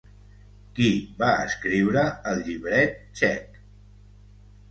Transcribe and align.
Qui 0.77 0.87
va 1.19 1.27
escriure 1.49 2.05
el 2.31 2.41
llibret 2.47 2.97
txec? 3.19 3.61